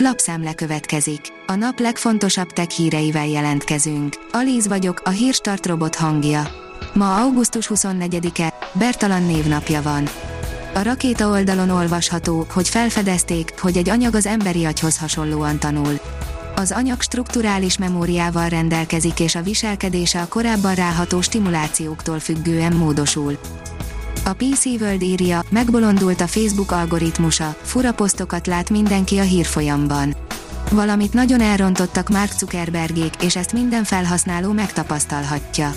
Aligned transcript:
Lapszemle 0.00 0.54
következik. 0.54 1.20
A 1.46 1.54
nap 1.54 1.78
legfontosabb 1.78 2.50
tech 2.50 2.68
híreivel 2.68 3.26
jelentkezünk. 3.26 4.14
Alíz 4.32 4.68
vagyok, 4.68 5.00
a 5.04 5.10
hírstart 5.10 5.66
robot 5.66 5.94
hangja. 5.94 6.48
Ma 6.94 7.16
augusztus 7.16 7.70
24-e, 7.74 8.54
Bertalan 8.72 9.22
névnapja 9.22 9.82
van. 9.82 10.08
A 10.74 10.82
rakéta 10.82 11.28
oldalon 11.28 11.70
olvasható, 11.70 12.46
hogy 12.50 12.68
felfedezték, 12.68 13.60
hogy 13.60 13.76
egy 13.76 13.88
anyag 13.88 14.14
az 14.14 14.26
emberi 14.26 14.64
agyhoz 14.64 14.98
hasonlóan 14.98 15.58
tanul. 15.58 16.00
Az 16.56 16.72
anyag 16.72 17.02
strukturális 17.02 17.78
memóriával 17.78 18.48
rendelkezik 18.48 19.20
és 19.20 19.34
a 19.34 19.42
viselkedése 19.42 20.20
a 20.20 20.28
korábban 20.28 20.74
ráható 20.74 21.20
stimulációktól 21.20 22.18
függően 22.18 22.72
módosul. 22.72 23.38
A 24.28 24.32
PC 24.32 24.64
World 24.64 25.02
írja, 25.02 25.42
megbolondult 25.50 26.20
a 26.20 26.26
Facebook 26.26 26.70
algoritmusa, 26.70 27.56
fura 27.62 27.92
posztokat 27.92 28.46
lát 28.46 28.70
mindenki 28.70 29.18
a 29.18 29.22
hírfolyamban. 29.22 30.16
Valamit 30.70 31.12
nagyon 31.12 31.40
elrontottak 31.40 32.08
Mark 32.08 32.32
Zuckerbergék, 32.32 33.14
és 33.22 33.36
ezt 33.36 33.52
minden 33.52 33.84
felhasználó 33.84 34.52
megtapasztalhatja. 34.52 35.74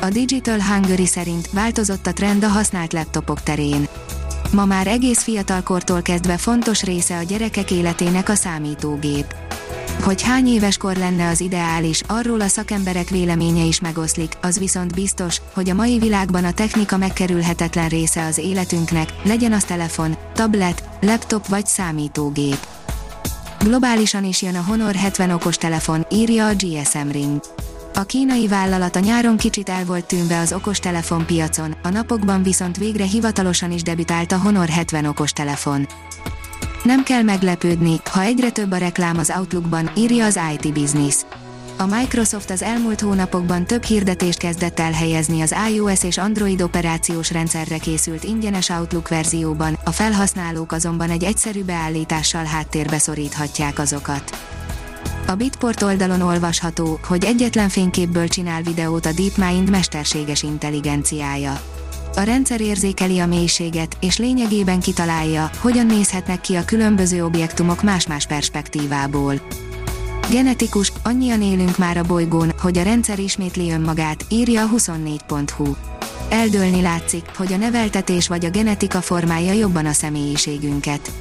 A 0.00 0.08
Digital 0.08 0.58
Hungary 0.62 1.06
szerint 1.06 1.50
változott 1.50 2.06
a 2.06 2.12
trend 2.12 2.44
a 2.44 2.48
használt 2.48 2.92
laptopok 2.92 3.42
terén. 3.42 3.88
Ma 4.52 4.64
már 4.64 4.86
egész 4.86 5.22
fiatalkortól 5.22 6.02
kezdve 6.02 6.36
fontos 6.36 6.82
része 6.82 7.16
a 7.16 7.22
gyerekek 7.22 7.70
életének 7.70 8.28
a 8.28 8.34
számítógép. 8.34 9.34
Hogy 10.08 10.22
hány 10.22 10.46
éves 10.46 10.76
kor 10.76 10.96
lenne 10.96 11.28
az 11.28 11.40
ideális, 11.40 12.02
arról 12.06 12.40
a 12.40 12.46
szakemberek 12.46 13.08
véleménye 13.08 13.64
is 13.64 13.80
megoszlik, 13.80 14.32
az 14.42 14.58
viszont 14.58 14.94
biztos, 14.94 15.40
hogy 15.54 15.70
a 15.70 15.74
mai 15.74 15.98
világban 15.98 16.44
a 16.44 16.52
technika 16.52 16.96
megkerülhetetlen 16.96 17.88
része 17.88 18.24
az 18.24 18.38
életünknek, 18.38 19.08
legyen 19.24 19.52
az 19.52 19.64
telefon, 19.64 20.16
tablet, 20.34 20.88
laptop 21.00 21.46
vagy 21.46 21.66
számítógép. 21.66 22.66
Globálisan 23.58 24.24
is 24.24 24.42
jön 24.42 24.54
a 24.54 24.64
Honor 24.66 24.94
70 24.94 25.30
okos 25.30 25.56
telefon, 25.56 26.06
írja 26.10 26.46
a 26.46 26.54
GSM 26.54 27.08
Ring. 27.10 27.40
A 27.94 28.02
kínai 28.02 28.46
vállalat 28.46 28.96
a 28.96 29.00
nyáron 29.00 29.36
kicsit 29.36 29.68
el 29.68 29.84
volt 29.84 30.06
tűnve 30.06 30.38
az 30.38 30.52
okostelefon 30.52 31.26
piacon, 31.26 31.76
a 31.82 31.88
napokban 31.88 32.42
viszont 32.42 32.76
végre 32.76 33.04
hivatalosan 33.04 33.72
is 33.72 33.82
debütált 33.82 34.32
a 34.32 34.38
Honor 34.38 34.68
70 34.68 35.04
okostelefon. 35.04 35.86
Nem 36.82 37.02
kell 37.02 37.22
meglepődni, 37.22 38.00
ha 38.10 38.22
egyre 38.22 38.50
több 38.50 38.72
a 38.72 38.76
reklám 38.76 39.18
az 39.18 39.32
Outlookban, 39.36 39.90
írja 39.96 40.24
az 40.24 40.38
IT 40.52 40.72
Business. 40.72 41.16
A 41.76 41.86
Microsoft 41.86 42.50
az 42.50 42.62
elmúlt 42.62 43.00
hónapokban 43.00 43.64
több 43.64 43.82
hirdetést 43.82 44.38
kezdett 44.38 44.80
el 44.80 44.92
helyezni 44.92 45.40
az 45.40 45.54
iOS 45.72 46.04
és 46.04 46.18
Android 46.18 46.62
operációs 46.62 47.30
rendszerre 47.30 47.78
készült 47.78 48.24
ingyenes 48.24 48.68
Outlook 48.68 49.08
verzióban, 49.08 49.78
a 49.84 49.90
felhasználók 49.90 50.72
azonban 50.72 51.10
egy 51.10 51.24
egyszerű 51.24 51.64
beállítással 51.64 52.44
háttérbe 52.44 52.98
szoríthatják 52.98 53.78
azokat. 53.78 54.38
A 55.26 55.34
Bitport 55.34 55.82
oldalon 55.82 56.20
olvasható, 56.20 56.98
hogy 57.04 57.24
egyetlen 57.24 57.68
fényképből 57.68 58.28
csinál 58.28 58.62
videót 58.62 59.06
a 59.06 59.12
DeepMind 59.12 59.70
mesterséges 59.70 60.42
intelligenciája. 60.42 61.60
A 62.18 62.22
rendszer 62.22 62.60
érzékeli 62.60 63.18
a 63.18 63.26
mélységet, 63.26 63.96
és 64.00 64.18
lényegében 64.18 64.80
kitalálja, 64.80 65.50
hogyan 65.60 65.86
nézhetnek 65.86 66.40
ki 66.40 66.54
a 66.54 66.64
különböző 66.64 67.24
objektumok 67.24 67.82
más-más 67.82 68.26
perspektívából. 68.26 69.34
Genetikus, 70.30 70.92
annyian 71.02 71.42
élünk 71.42 71.78
már 71.78 71.96
a 71.96 72.02
bolygón, 72.02 72.52
hogy 72.60 72.78
a 72.78 72.82
rendszer 72.82 73.18
ismétli 73.18 73.70
önmagát, 73.70 74.24
írja 74.28 74.62
a 74.62 74.68
24.hu. 74.76 75.74
Eldőlni 76.28 76.82
látszik, 76.82 77.24
hogy 77.36 77.52
a 77.52 77.56
neveltetés 77.56 78.28
vagy 78.28 78.44
a 78.44 78.50
genetika 78.50 79.00
formálja 79.00 79.52
jobban 79.52 79.86
a 79.86 79.92
személyiségünket. 79.92 81.12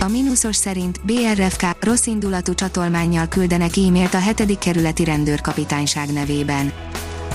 A 0.00 0.08
mínuszos 0.08 0.56
szerint 0.56 1.00
BRFK 1.04 1.76
rossz 1.80 2.06
indulatú 2.06 2.54
csatolmánnyal 2.54 3.28
küldenek 3.28 3.76
e-mailt 3.76 4.14
a 4.14 4.20
7. 4.20 4.58
kerületi 4.58 5.04
rendőrkapitányság 5.04 6.12
nevében 6.12 6.72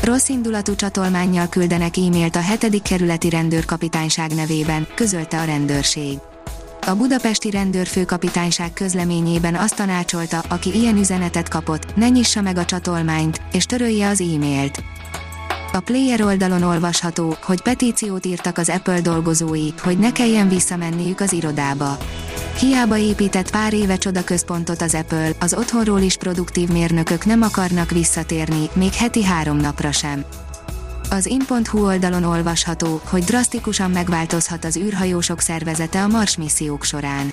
Rossz 0.06 0.30
indulatú 0.30 0.76
csatolmánnyal 0.76 1.48
küldenek 1.50 1.98
e-mailt 1.98 2.36
a 2.36 2.40
7. 2.40 2.82
kerületi 2.82 3.30
rendőrkapitányság 3.30 4.34
nevében, 4.34 4.88
közölte 4.96 5.40
a 5.40 5.44
rendőrség. 5.44 6.18
A 6.88 6.96
budapesti 6.96 7.50
rendőrfőkapitányság 7.50 8.74
közleményében 8.74 9.56
azt 9.56 9.76
tanácsolta, 9.76 10.40
aki 10.50 10.74
ilyen 10.74 10.98
üzenetet 10.98 11.50
kapott, 11.50 11.96
ne 11.96 12.10
nyissa 12.10 12.42
meg 12.42 12.58
a 12.58 12.66
csatolmányt, 12.66 13.42
és 13.52 13.66
törölje 13.66 14.08
az 14.08 14.22
e-mailt. 14.22 14.84
A 15.74 15.80
player 15.80 16.22
oldalon 16.22 16.64
olvasható, 16.64 17.36
hogy 17.42 17.62
petíciót 17.62 18.26
írtak 18.26 18.58
az 18.58 18.70
Apple 18.70 19.02
dolgozói, 19.02 19.70
hogy 19.82 19.98
ne 19.98 20.12
kelljen 20.12 20.50
visszamenniük 20.50 21.20
az 21.20 21.34
irodába. 21.34 21.98
Hiába 22.60 22.98
épített 22.98 23.52
pár 23.52 23.74
éve 23.74 23.98
csodaközpontot 23.98 24.82
az 24.82 24.94
Apple, 24.94 25.32
az 25.40 25.54
otthonról 25.54 26.00
is 26.00 26.18
produktív 26.18 26.70
mérnökök 26.70 27.26
nem 27.26 27.42
akarnak 27.42 27.92
visszatérni, 27.92 28.70
még 28.74 28.94
heti 28.94 29.24
három 29.24 29.58
napra 29.58 29.92
sem. 29.92 30.26
Az 31.10 31.26
in.hu 31.26 31.86
oldalon 31.86 32.24
olvasható, 32.24 33.02
hogy 33.04 33.24
drasztikusan 33.24 33.92
megváltozhat 33.92 34.66
az 34.66 34.78
űrhajósok 34.78 35.40
szervezete 35.40 36.04
a 36.04 36.08
Mars 36.08 36.38
missziók 36.38 36.84
során. 36.84 37.32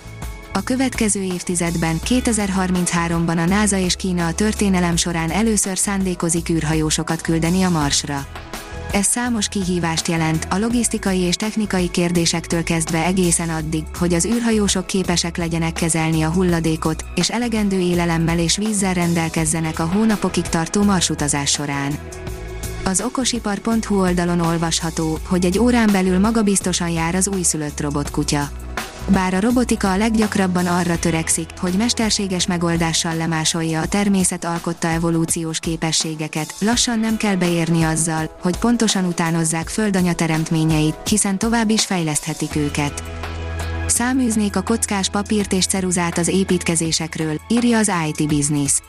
A 0.53 0.62
következő 0.62 1.22
évtizedben, 1.22 1.99
2033-ban 2.05 3.37
a 3.37 3.44
NASA 3.44 3.77
és 3.77 3.97
Kína 3.97 4.27
a 4.27 4.34
történelem 4.34 4.97
során 4.97 5.31
először 5.31 5.78
szándékozik 5.78 6.49
űrhajósokat 6.49 7.21
küldeni 7.21 7.62
a 7.62 7.71
Marsra. 7.71 8.27
Ez 8.92 9.06
számos 9.06 9.48
kihívást 9.48 10.08
jelent, 10.08 10.47
a 10.50 10.58
logisztikai 10.58 11.19
és 11.19 11.34
technikai 11.34 11.91
kérdésektől 11.91 12.62
kezdve 12.62 13.04
egészen 13.04 13.48
addig, 13.48 13.84
hogy 13.98 14.14
az 14.14 14.26
űrhajósok 14.26 14.86
képesek 14.86 15.36
legyenek 15.36 15.72
kezelni 15.72 16.22
a 16.22 16.30
hulladékot, 16.30 17.04
és 17.14 17.31
elegendő 17.31 17.78
élelemmel 17.78 18.38
és 18.38 18.56
vízzel 18.56 18.94
rendelkezzenek 18.94 19.78
a 19.78 19.86
hónapokig 19.86 20.42
tartó 20.42 20.82
marsutazás 20.82 21.50
során. 21.50 21.98
Az 22.84 23.00
okosipar.hu 23.00 24.00
oldalon 24.00 24.41
olvasható, 24.41 25.19
hogy 25.28 25.44
egy 25.44 25.58
órán 25.58 25.88
belül 25.92 26.19
magabiztosan 26.19 26.88
jár 26.88 27.14
az 27.14 27.28
újszülött 27.28 27.81
robotkutya. 27.81 28.50
Bár 29.08 29.34
a 29.34 29.40
robotika 29.40 29.90
a 29.90 29.96
leggyakrabban 29.96 30.66
arra 30.66 30.98
törekszik, 30.98 31.48
hogy 31.58 31.72
mesterséges 31.72 32.46
megoldással 32.46 33.16
lemásolja 33.16 33.80
a 33.80 33.86
természet 33.86 34.44
alkotta 34.44 34.88
evolúciós 34.88 35.58
képességeket, 35.58 36.54
lassan 36.60 36.98
nem 36.98 37.16
kell 37.16 37.36
beérni 37.36 37.82
azzal, 37.82 38.36
hogy 38.40 38.56
pontosan 38.56 39.04
utánozzák 39.04 39.68
földanya 39.68 40.12
teremtményeit, 40.12 41.08
hiszen 41.08 41.38
tovább 41.38 41.70
is 41.70 41.86
fejleszthetik 41.86 42.56
őket. 42.56 43.02
Száműznék 43.86 44.56
a 44.56 44.62
kockás 44.62 45.08
papírt 45.08 45.52
és 45.52 45.66
ceruzát 45.66 46.19
az 46.19 46.28
építkezésekről, 46.28 47.40
írja 47.48 47.78
az 47.78 47.92
IT 48.08 48.28
Business. 48.28 48.80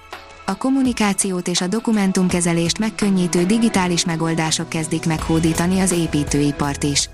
A 0.45 0.57
kommunikációt 0.57 1.47
és 1.47 1.62
a 1.62 1.68
dokumentumkezelést 1.68 2.80
megkönnyítő 2.80 3.45
digitális 3.45 4.06
megoldások 4.06 4.69
kezdik 4.69 5.06
meghódítani 5.06 5.80
az 5.80 5.91
építőipart 5.91 6.84
is. 6.84 7.09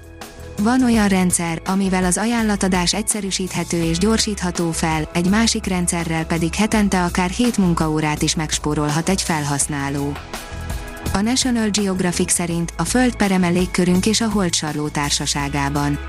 Van 0.62 0.84
olyan 0.84 1.08
rendszer, 1.08 1.62
amivel 1.66 2.04
az 2.04 2.18
ajánlatadás 2.18 2.94
egyszerűsíthető 2.94 3.84
és 3.84 3.98
gyorsítható 3.98 4.72
fel, 4.72 5.10
egy 5.14 5.30
másik 5.30 5.66
rendszerrel 5.66 6.26
pedig 6.26 6.54
hetente 6.54 7.04
akár 7.04 7.30
7 7.30 7.58
munkaórát 7.58 8.22
is 8.22 8.36
megspórolhat 8.36 9.10
egy 9.10 9.22
felhasználó. 9.22 10.14
A 11.14 11.22
National 11.22 11.70
Geographic 11.70 12.32
szerint 12.32 12.74
a 12.78 12.84
Föld 12.84 13.16
pereme 13.16 13.48
légkörünk 13.48 14.06
és 14.06 14.22
a 14.22 14.30
Holdsarló 14.30 14.88
társaságában. 14.88 16.00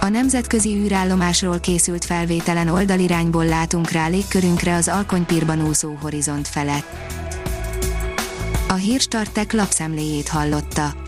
A 0.00 0.08
nemzetközi 0.08 0.76
űrállomásról 0.76 1.60
készült 1.60 2.04
felvételen 2.04 2.68
oldalirányból 2.68 3.44
látunk 3.44 3.90
rá 3.90 4.08
légkörünkre 4.08 4.74
az 4.74 4.88
alkonypírban 4.88 5.66
úszó 5.66 5.96
horizont 6.00 6.48
felett. 6.48 6.86
A 8.68 8.74
Hírstartek 8.74 9.52
lapszemléjét 9.52 10.28
hallotta. 10.28 11.07